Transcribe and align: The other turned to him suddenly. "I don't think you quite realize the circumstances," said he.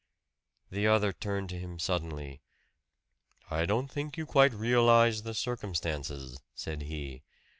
The 0.71 0.87
other 0.87 1.13
turned 1.13 1.49
to 1.49 1.59
him 1.59 1.77
suddenly. 1.77 2.41
"I 3.51 3.67
don't 3.67 3.87
think 3.87 4.17
you 4.17 4.25
quite 4.25 4.51
realize 4.51 5.21
the 5.21 5.35
circumstances," 5.35 6.39
said 6.55 6.81
he. 6.81 7.21